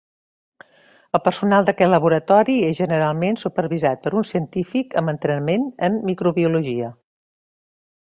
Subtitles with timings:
[1.17, 6.91] El personal d’aquests laboratoris és generalment supervisat per un científic amb entrenament en microbiologia.